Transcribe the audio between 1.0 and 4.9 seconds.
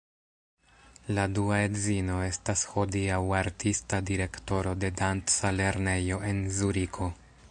La dua edzino estas hodiaŭ artista direktoro